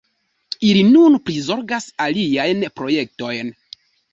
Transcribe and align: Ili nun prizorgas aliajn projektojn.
Ili 0.69 0.79
nun 0.87 1.17
prizorgas 1.27 1.89
aliajn 2.07 2.67
projektojn. 2.81 3.57